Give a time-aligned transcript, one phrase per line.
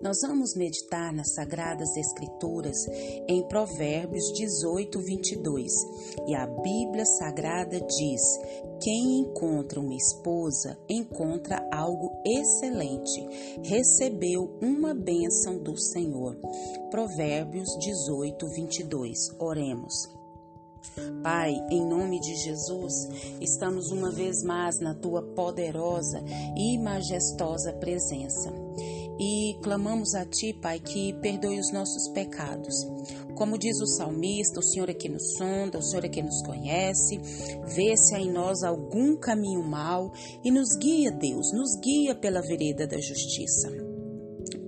[0.00, 2.86] Nós vamos meditar nas Sagradas Escrituras
[3.28, 5.72] em Provérbios 18, 22.
[6.26, 8.22] E a Bíblia Sagrada diz:
[8.82, 13.20] Quem encontra uma esposa encontra algo excelente,
[13.62, 16.36] recebeu uma bênção do Senhor.
[16.90, 19.18] Provérbios 18, 22.
[19.38, 20.08] Oremos.
[21.22, 22.94] Pai, em nome de Jesus,
[23.38, 26.22] estamos uma vez mais na tua poderosa
[26.56, 28.50] e majestosa presença
[29.20, 32.74] e clamamos a Ti, Pai, que perdoe os nossos pecados.
[33.36, 36.42] Como diz o salmista, o Senhor é que nos sonda, o Senhor é que nos
[36.42, 37.18] conhece,
[37.74, 40.10] vê se há em nós algum caminho mau
[40.42, 43.70] e nos guia, Deus, nos guia pela vereda da justiça.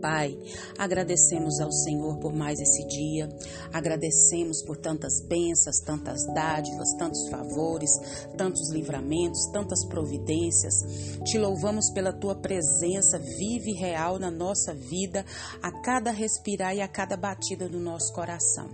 [0.02, 0.36] Pai,
[0.76, 3.28] agradecemos ao Senhor por mais esse dia,
[3.72, 7.90] agradecemos por tantas bênçãos, tantas dádivas, tantos favores,
[8.36, 10.74] tantos livramentos, tantas providências.
[11.24, 15.24] Te louvamos pela tua presença viva e real na nossa vida,
[15.62, 18.68] a cada respirar e a cada batida do nosso coração.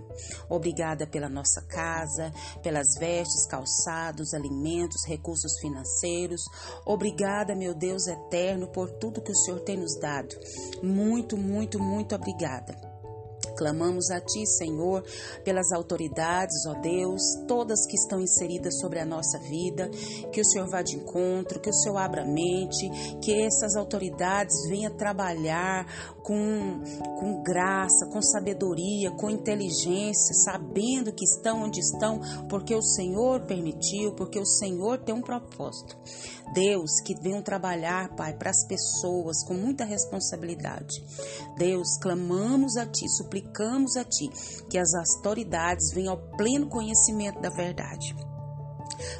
[0.49, 2.33] Obrigada pela nossa casa,
[2.63, 6.41] pelas vestes, calçados, alimentos, recursos financeiros.
[6.87, 10.35] Obrigada, meu Deus eterno, por tudo que o Senhor tem nos dado.
[10.81, 12.73] Muito muito, muito, muito obrigada.
[13.57, 15.03] Clamamos a Ti, Senhor,
[15.43, 19.89] pelas autoridades, ó Deus, todas que estão inseridas sobre a nossa vida,
[20.31, 22.89] que o Senhor vá de encontro, que o Senhor abra a mente,
[23.21, 25.85] que essas autoridades venham trabalhar
[26.29, 26.79] com,
[27.19, 34.13] com graça, com sabedoria, com inteligência, sabendo que estão onde estão, porque o Senhor permitiu,
[34.13, 35.97] porque o Senhor tem um propósito.
[36.53, 41.03] Deus, que venham trabalhar, Pai, para as pessoas com muita responsabilidade.
[41.57, 44.29] Deus, clamamos a Ti, suplicamos a Ti
[44.69, 48.28] que as autoridades venham ao pleno conhecimento da verdade.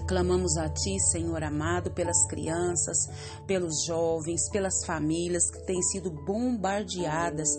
[0.08, 2.98] Clamamos a Ti, Senhor amado, pelas crianças,
[3.46, 7.50] pelos jovens, pelas famílias que têm sido bombardeadas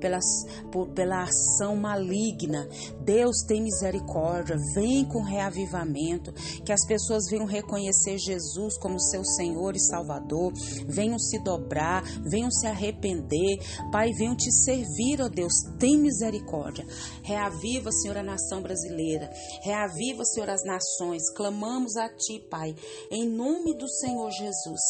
[0.00, 0.24] pelas,
[0.70, 2.68] por, pela ação maligna.
[3.02, 6.32] Deus tem misericórdia, vem com reavivamento,
[6.64, 10.52] que as pessoas venham reconhecer Jesus como seu Senhor e Salvador,
[10.86, 13.58] venham se dobrar, venham se arrepender,
[13.90, 16.86] Pai, venham te servir, ó Deus, tem misericórdia.
[17.22, 19.30] Reaviva, Senhor, a nação brasileira,
[19.62, 21.30] reaviva, Senhor, as nações,
[21.70, 22.74] clamamos a Ti, Pai,
[23.12, 24.80] em nome do Senhor Jesus.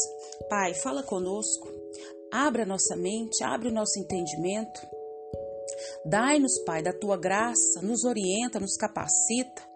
[0.48, 1.68] Pai, fala conosco,
[2.32, 4.80] abra nossa mente, abre o nosso entendimento.
[6.06, 9.68] Dai-nos, Pai, da tua graça, nos orienta, nos capacita.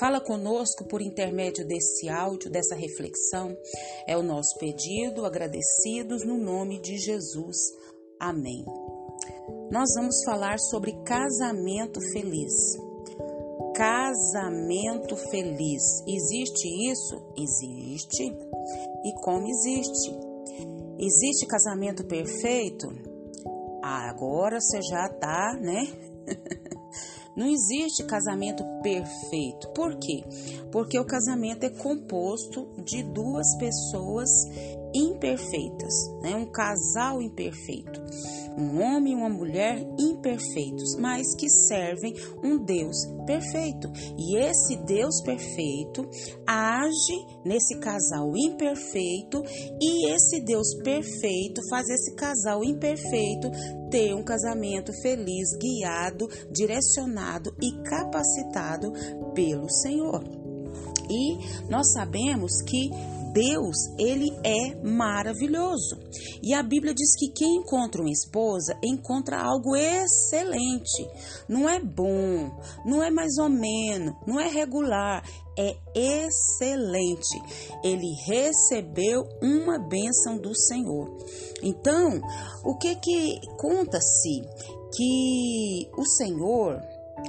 [0.00, 3.56] Fala conosco por intermédio desse áudio, dessa reflexão.
[4.06, 7.56] É o nosso pedido, agradecidos no nome de Jesus.
[8.18, 8.64] Amém.
[9.70, 12.87] Nós vamos falar sobre casamento feliz.
[13.78, 16.02] Casamento feliz.
[16.04, 17.22] Existe isso?
[17.36, 18.24] Existe.
[19.04, 20.10] E como existe?
[20.98, 22.88] Existe casamento perfeito?
[23.80, 25.86] Ah, agora você já tá, né?
[27.36, 29.68] Não existe casamento perfeito.
[29.68, 30.24] Por quê?
[30.72, 34.28] Porque o casamento é composto de duas pessoas
[34.94, 36.34] imperfeitas, né?
[36.34, 38.00] Um casal imperfeito
[38.58, 42.12] um homem e uma mulher imperfeitos, mas que servem
[42.42, 43.88] um Deus perfeito.
[44.18, 46.08] E esse Deus perfeito
[46.44, 49.42] age nesse casal imperfeito
[49.80, 53.48] e esse Deus perfeito faz esse casal imperfeito
[53.90, 58.92] ter um casamento feliz, guiado, direcionado e capacitado
[59.34, 60.24] pelo Senhor.
[61.10, 61.38] E
[61.70, 62.90] nós sabemos que
[63.32, 65.98] Deus, ele é maravilhoso.
[66.42, 71.06] E a Bíblia diz que quem encontra uma esposa encontra algo excelente.
[71.48, 72.50] Não é bom,
[72.84, 75.22] não é mais ou menos, não é regular,
[75.56, 77.40] é excelente.
[77.82, 81.16] Ele recebeu uma bênção do Senhor.
[81.62, 82.20] Então,
[82.64, 84.42] o que que conta-se
[84.94, 86.80] que o Senhor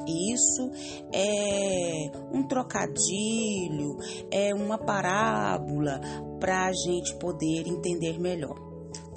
[0.07, 0.69] isso
[1.13, 3.97] é um trocadilho,
[4.31, 5.99] é uma parábola
[6.39, 8.55] para a gente poder entender melhor.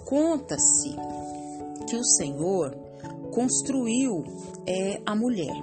[0.05, 0.95] Conta-se
[1.89, 2.77] que o Senhor
[3.33, 4.23] construiu
[4.67, 5.55] é, a mulher.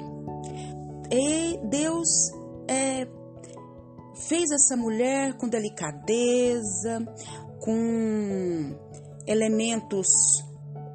[1.12, 2.32] E Deus
[2.68, 3.08] é,
[4.28, 7.06] fez essa mulher com delicadeza,
[7.60, 8.76] com
[9.28, 10.08] elementos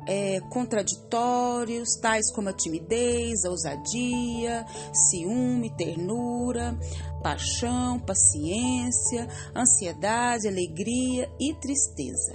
[0.06, 6.78] é, contraditórios, tais como a timidez, a ousadia, ciúme, ternura,
[7.22, 12.32] paixão, paciência, ansiedade, alegria e tristeza.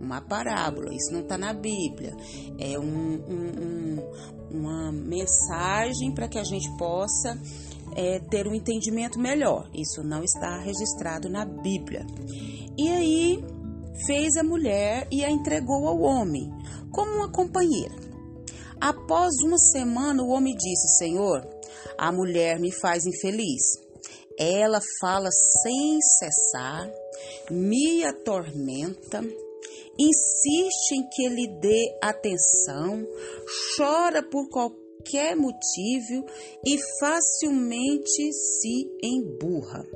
[0.00, 2.14] uma parábola, isso não está na Bíblia.
[2.58, 7.38] É um, um, um, uma mensagem para que a gente possa
[7.96, 9.68] é, ter um entendimento melhor.
[9.72, 12.06] Isso não está registrado na Bíblia.
[12.76, 13.44] E aí
[14.06, 16.50] fez a mulher e a entregou ao homem,
[16.92, 17.94] como uma companheira.
[18.80, 21.46] Após uma semana, o homem disse: Senhor,
[21.96, 23.62] a mulher me faz infeliz.
[24.38, 26.90] Ela fala sem cessar,
[27.50, 29.22] me atormenta,
[29.98, 33.06] insiste em que lhe dê atenção,
[33.76, 36.26] chora por qualquer motivo
[36.66, 39.86] e facilmente se emburra.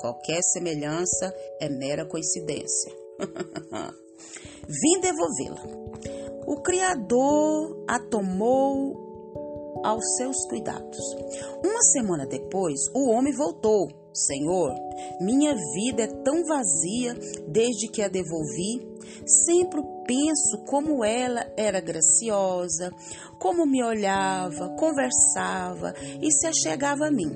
[0.00, 2.99] Qualquer semelhança é mera coincidência.
[4.68, 5.62] Vim devolvê-la.
[6.46, 9.10] O Criador a tomou
[9.84, 10.98] aos seus cuidados.
[11.64, 13.88] Uma semana depois, o homem voltou.
[14.12, 14.74] Senhor,
[15.20, 17.14] minha vida é tão vazia
[17.46, 18.88] desde que a devolvi.
[19.24, 22.90] Sempre penso como ela era graciosa,
[23.38, 27.30] como me olhava, conversava e se achegava a mim.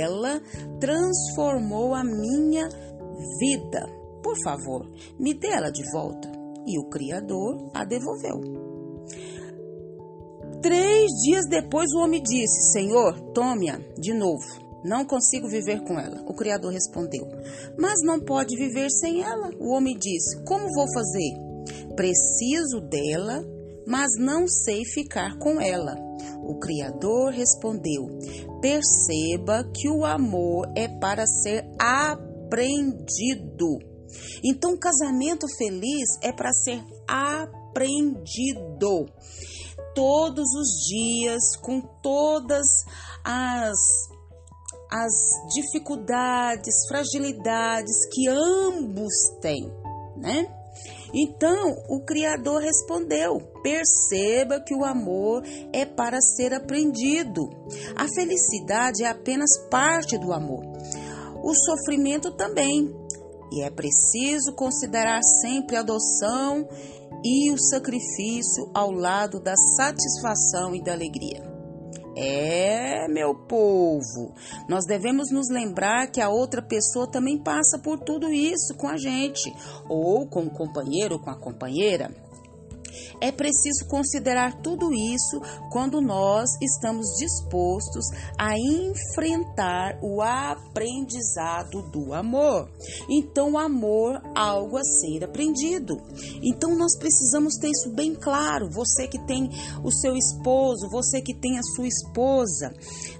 [0.00, 0.40] Ela
[0.78, 2.68] transformou a minha
[3.38, 4.05] vida.
[4.26, 4.90] Por favor,
[5.20, 6.28] me dê ela de volta.
[6.66, 8.40] E o Criador a devolveu.
[10.60, 14.44] Três dias depois o homem disse: Senhor, tome-a de novo.
[14.84, 16.24] Não consigo viver com ela.
[16.26, 17.24] O Criador respondeu:
[17.78, 19.48] Mas não pode viver sem ela.
[19.60, 21.30] O homem disse: Como vou fazer?
[21.94, 23.44] Preciso dela,
[23.86, 25.94] mas não sei ficar com ela.
[26.42, 28.08] O Criador respondeu:
[28.60, 33.06] Perceba que o amor é para ser aprendido.
[34.44, 39.06] Então, o casamento feliz é para ser aprendido
[39.94, 42.66] todos os dias, com todas
[43.24, 43.76] as
[44.88, 45.12] as
[45.52, 49.68] dificuldades, fragilidades que ambos têm,
[50.16, 50.46] né?
[51.14, 55.42] Então, o Criador respondeu: perceba que o amor
[55.72, 57.48] é para ser aprendido.
[57.94, 60.64] A felicidade é apenas parte do amor.
[61.42, 62.94] O sofrimento também.
[63.52, 66.68] E é preciso considerar sempre a adoção
[67.24, 71.56] e o sacrifício ao lado da satisfação e da alegria.
[72.18, 74.32] É, meu povo,
[74.66, 78.96] nós devemos nos lembrar que a outra pessoa também passa por tudo isso com a
[78.96, 79.54] gente,
[79.86, 82.10] ou com o companheiro ou com a companheira.
[83.20, 85.40] É preciso considerar tudo isso
[85.70, 88.06] quando nós estamos dispostos
[88.38, 92.70] a enfrentar o aprendizado do amor.
[93.08, 95.96] Então, o amor, algo a ser aprendido.
[96.42, 98.70] Então, nós precisamos ter isso bem claro.
[98.70, 99.50] Você que tem
[99.82, 102.72] o seu esposo, você que tem a sua esposa,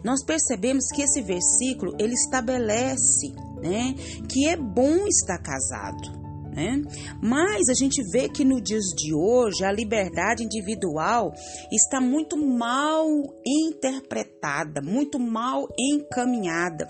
[0.04, 3.32] nós percebemos que esse versículo ele estabelece,
[3.62, 3.94] né,
[4.28, 6.25] que é bom estar casado
[6.56, 6.82] né?
[7.22, 11.30] Mas a gente vê que no dias de hoje a liberdade individual
[11.70, 13.06] está muito mal
[13.46, 16.88] interpretada, muito mal encaminhada.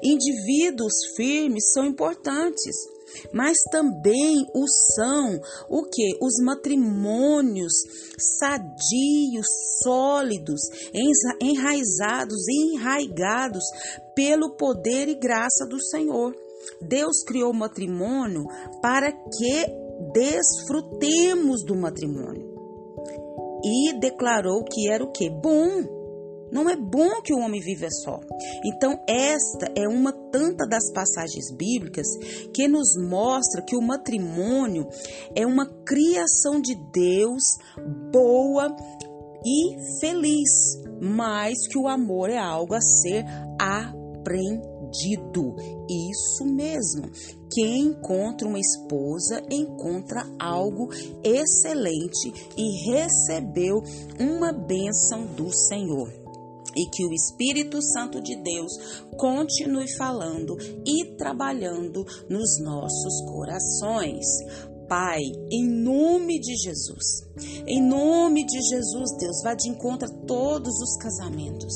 [0.00, 2.76] Indivíduos firmes são importantes,
[3.32, 7.72] mas também o são o que os matrimônios
[8.38, 9.46] sadios,
[9.82, 10.60] sólidos,
[11.40, 13.64] enraizados enraigados
[14.14, 16.47] pelo poder e graça do Senhor.
[16.80, 18.44] Deus criou o matrimônio
[18.80, 19.66] para que
[20.12, 22.46] desfrutemos do matrimônio.
[23.64, 25.28] E declarou que era o que?
[25.28, 25.98] Bom.
[26.50, 28.18] Não é bom que o homem viva só.
[28.64, 32.06] Então, esta é uma tanta das passagens bíblicas
[32.54, 34.88] que nos mostra que o matrimônio
[35.34, 37.42] é uma criação de Deus
[38.10, 38.74] boa
[39.44, 43.26] e feliz, mas que o amor é algo a ser
[43.60, 45.54] aprendido perdido.
[45.88, 47.10] Isso mesmo.
[47.52, 50.88] Quem encontra uma esposa encontra algo
[51.24, 53.82] excelente e recebeu
[54.20, 56.28] uma bênção do Senhor
[56.76, 60.56] e que o Espírito Santo de Deus continue falando
[60.86, 64.26] e trabalhando nos nossos corações.
[64.88, 65.20] Pai,
[65.52, 67.28] em nome de Jesus,
[67.66, 71.74] em nome de Jesus, Deus, vá de encontro a todos os casamentos.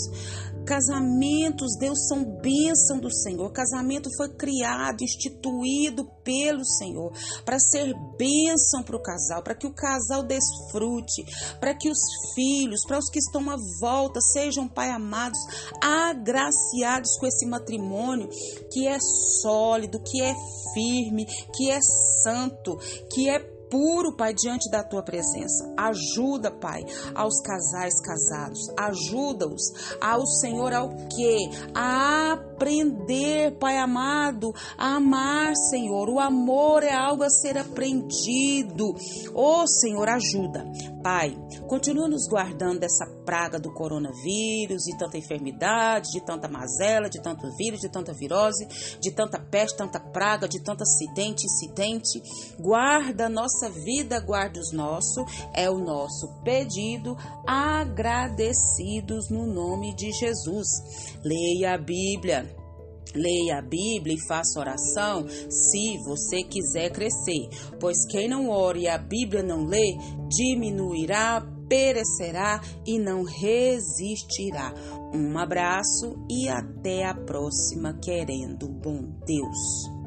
[0.64, 3.50] Casamentos, Deus, são bênção do Senhor.
[3.52, 7.12] Casamento foi criado, instituído pelo Senhor
[7.44, 11.24] para ser bênção para o casal, para que o casal desfrute,
[11.58, 11.98] para que os
[12.34, 15.38] filhos, para os que estão à volta, sejam, Pai amados,
[15.80, 18.28] agraciados com esse matrimônio
[18.70, 18.98] que é
[19.42, 20.34] sólido, que é
[20.72, 21.78] firme, que é
[22.22, 22.78] santo,
[23.12, 25.72] que é puro, Pai, diante da tua presença.
[25.78, 28.68] Ajuda, Pai, aos casais casados.
[28.78, 29.62] Ajuda-os
[29.98, 31.38] ao Senhor ao que?
[31.74, 36.08] A aprender, Pai amado, a amar, Senhor.
[36.08, 38.94] O amor é algo a ser aprendido.
[39.34, 40.64] Oh, Senhor, ajuda.
[41.02, 47.20] Pai, continua nos guardando dessa praga do coronavírus, de tanta enfermidade, de tanta mazela, de
[47.20, 48.68] tanto vírus, de tanta virose,
[49.00, 52.22] de tanta peste, tanta praga, de tanto acidente, incidente.
[52.60, 55.24] Guarda a nossa vida, guarda os nossos.
[55.52, 60.68] É o nosso pedido, agradecidos no nome de Jesus.
[61.24, 62.51] Leia a Bíblia.
[63.14, 68.88] Leia a Bíblia e faça oração se você quiser crescer, pois quem não ore e
[68.88, 69.96] a Bíblia não lê,
[70.28, 74.72] diminuirá, perecerá e não resistirá.
[75.14, 80.02] Um abraço e até a próxima, querendo bom Deus.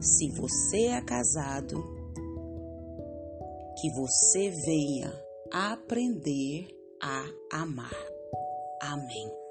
[0.00, 1.82] Se você é casado,
[3.80, 5.12] que você venha
[5.52, 6.68] aprender
[7.02, 7.94] a amar.
[8.82, 9.43] Amém.